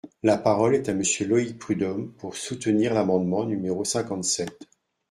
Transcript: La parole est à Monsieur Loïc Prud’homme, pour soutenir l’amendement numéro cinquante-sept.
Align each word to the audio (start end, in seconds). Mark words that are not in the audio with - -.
La 0.23 0.35
parole 0.39 0.73
est 0.73 0.89
à 0.89 0.95
Monsieur 0.95 1.27
Loïc 1.27 1.59
Prud’homme, 1.59 2.11
pour 2.13 2.35
soutenir 2.35 2.95
l’amendement 2.95 3.45
numéro 3.45 3.85
cinquante-sept. 3.85 4.67